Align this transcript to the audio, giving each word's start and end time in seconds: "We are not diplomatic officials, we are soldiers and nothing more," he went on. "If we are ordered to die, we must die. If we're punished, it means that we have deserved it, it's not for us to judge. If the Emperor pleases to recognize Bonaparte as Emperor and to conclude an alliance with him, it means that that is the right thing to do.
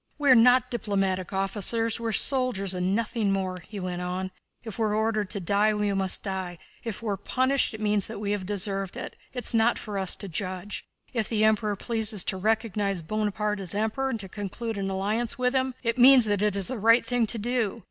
"We 0.17 0.31
are 0.31 0.35
not 0.35 0.71
diplomatic 0.71 1.31
officials, 1.31 1.99
we 1.99 2.07
are 2.07 2.11
soldiers 2.11 2.73
and 2.73 2.95
nothing 2.95 3.31
more," 3.31 3.59
he 3.59 3.79
went 3.79 4.01
on. 4.01 4.31
"If 4.63 4.79
we 4.79 4.85
are 4.85 4.95
ordered 4.95 5.29
to 5.29 5.39
die, 5.39 5.75
we 5.75 5.93
must 5.93 6.23
die. 6.23 6.57
If 6.83 7.03
we're 7.03 7.17
punished, 7.17 7.75
it 7.75 7.79
means 7.81 8.07
that 8.07 8.17
we 8.17 8.31
have 8.31 8.43
deserved 8.43 8.97
it, 8.97 9.15
it's 9.31 9.53
not 9.53 9.77
for 9.77 9.99
us 9.99 10.15
to 10.15 10.27
judge. 10.27 10.85
If 11.13 11.29
the 11.29 11.43
Emperor 11.43 11.75
pleases 11.75 12.23
to 12.23 12.37
recognize 12.37 13.03
Bonaparte 13.03 13.59
as 13.59 13.75
Emperor 13.75 14.09
and 14.09 14.19
to 14.21 14.27
conclude 14.27 14.79
an 14.79 14.89
alliance 14.89 15.37
with 15.37 15.53
him, 15.53 15.75
it 15.83 15.99
means 15.99 16.25
that 16.25 16.39
that 16.39 16.55
is 16.55 16.65
the 16.65 16.79
right 16.79 17.05
thing 17.05 17.27
to 17.27 17.37
do. 17.37 17.79